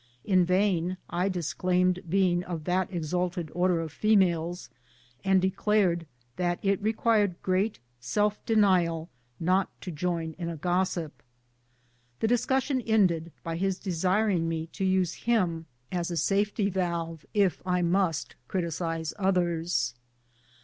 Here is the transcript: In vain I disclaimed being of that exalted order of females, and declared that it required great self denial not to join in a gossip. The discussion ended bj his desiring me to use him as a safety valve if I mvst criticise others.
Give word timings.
In 0.25 0.45
vain 0.45 0.97
I 1.11 1.29
disclaimed 1.29 1.99
being 2.09 2.43
of 2.45 2.63
that 2.63 2.91
exalted 2.91 3.51
order 3.53 3.79
of 3.81 3.91
females, 3.91 4.71
and 5.23 5.39
declared 5.39 6.07
that 6.37 6.57
it 6.63 6.81
required 6.81 7.35
great 7.43 7.77
self 7.99 8.43
denial 8.43 9.09
not 9.39 9.69
to 9.81 9.91
join 9.91 10.33
in 10.39 10.49
a 10.49 10.57
gossip. 10.57 11.21
The 12.19 12.27
discussion 12.27 12.81
ended 12.81 13.31
bj 13.45 13.57
his 13.57 13.77
desiring 13.77 14.49
me 14.49 14.65
to 14.73 14.83
use 14.83 15.13
him 15.13 15.67
as 15.91 16.09
a 16.09 16.17
safety 16.17 16.67
valve 16.67 17.23
if 17.35 17.61
I 17.63 17.83
mvst 17.83 18.31
criticise 18.47 19.13
others. 19.19 19.93